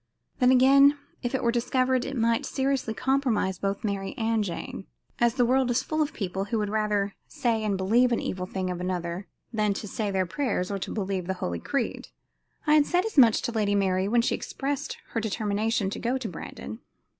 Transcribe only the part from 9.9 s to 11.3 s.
their prayers or to believe